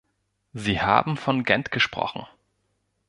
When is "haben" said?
0.81-1.15